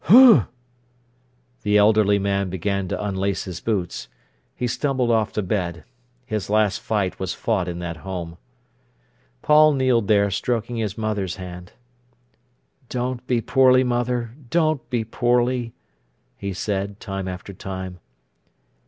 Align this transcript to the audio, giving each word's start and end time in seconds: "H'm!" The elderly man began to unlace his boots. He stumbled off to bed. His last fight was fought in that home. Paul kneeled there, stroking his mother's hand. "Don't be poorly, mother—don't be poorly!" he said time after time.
"H'm!" 0.07 0.47
The 1.61 1.77
elderly 1.77 2.17
man 2.17 2.49
began 2.49 2.87
to 2.87 3.05
unlace 3.05 3.43
his 3.43 3.59
boots. 3.59 4.07
He 4.55 4.65
stumbled 4.65 5.11
off 5.11 5.31
to 5.33 5.43
bed. 5.43 5.83
His 6.25 6.49
last 6.49 6.79
fight 6.81 7.19
was 7.19 7.35
fought 7.35 7.67
in 7.67 7.77
that 7.77 7.97
home. 7.97 8.37
Paul 9.43 9.73
kneeled 9.73 10.07
there, 10.07 10.31
stroking 10.31 10.77
his 10.77 10.97
mother's 10.97 11.35
hand. 11.35 11.73
"Don't 12.89 13.27
be 13.27 13.41
poorly, 13.41 13.83
mother—don't 13.83 14.89
be 14.89 15.03
poorly!" 15.03 15.71
he 16.35 16.51
said 16.51 16.99
time 16.99 17.27
after 17.27 17.53
time. 17.53 17.99